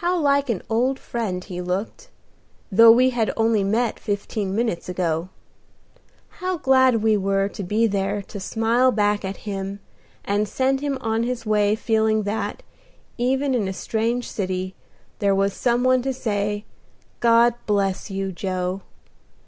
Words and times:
How 0.00 0.18
like 0.18 0.48
an 0.48 0.62
old 0.70 0.98
friend 0.98 1.44
he 1.44 1.60
looked, 1.60 2.08
though 2.72 2.90
we 2.90 3.10
had 3.10 3.30
only 3.36 3.62
met 3.62 4.00
fifteen 4.00 4.54
minutes 4.54 4.88
ago; 4.88 5.28
how 6.40 6.56
glad 6.56 7.02
we 7.02 7.14
were 7.18 7.46
to 7.50 7.62
be 7.62 7.86
there 7.86 8.22
to 8.22 8.40
smile 8.40 8.90
back 8.90 9.22
at 9.22 9.44
him, 9.46 9.80
and 10.24 10.48
send 10.48 10.80
him 10.80 10.96
on 11.02 11.24
his 11.24 11.44
way 11.44 11.74
feeling 11.74 12.22
that, 12.22 12.62
even 13.18 13.54
in 13.54 13.68
a 13.68 13.74
strange 13.74 14.30
city, 14.30 14.74
there 15.18 15.34
was 15.34 15.52
some 15.52 15.84
one 15.84 16.00
to 16.04 16.14
say, 16.14 16.64
"God 17.20 17.52
bless 17.66 18.10
you, 18.10 18.32
Joe!" 18.32 18.80